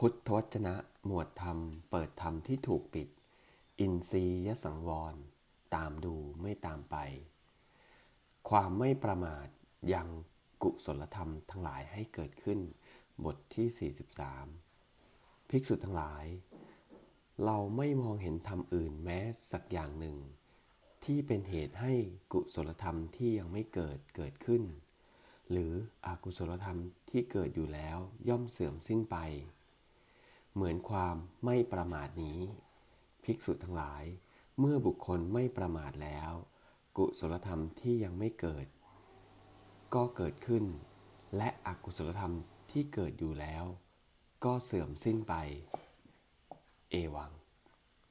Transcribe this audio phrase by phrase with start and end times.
[0.00, 0.74] พุทธวจนะ
[1.06, 1.58] หมวดธรรม
[1.90, 3.08] เปิดธรรมที่ถูกปิด
[3.80, 5.14] อินทรียสังวร
[5.74, 6.96] ตามดูไม่ตามไป
[8.48, 9.46] ความไม่ประมาท
[9.92, 10.08] ยัง
[10.62, 12.58] กุศลธรรมทั้งหลายให้เกิดขึ้น
[13.24, 13.92] บทที่
[14.72, 16.24] 43 ภิกษุทั้งหลาย
[17.44, 19.18] เราไม่มองเห็นธรรมอื่นแม้
[19.52, 20.16] สักอย่างหนึ่ง
[21.04, 21.92] ที่เป็นเหตุให้
[22.32, 24.62] กุศลธรรมที่ยังไม่เกิดเกิดขึ้น
[25.50, 25.72] หรือ
[26.06, 26.78] อกุศลธรรม
[27.10, 29.18] ที่เกิดอยู่แล้วย่อมเสื่อมสิ้นไป
[30.58, 32.40] เหมือนความไม่ประมาทนี้
[33.24, 34.04] ภิกษุทั้งหลาย
[34.58, 36.32] เมื่อบุคคลไม่ประมาทแล้ว
[36.96, 38.66] กุศลธรรมที่ยังไม่เกิด
[39.94, 40.64] ก็เกิดขึ้น
[41.36, 42.34] และอกุศลธรรม
[42.70, 43.64] ที่เกิดอยู่แล้ว
[44.44, 45.34] ก็เสื่อมสิ้นไป
[46.90, 47.32] เอวัง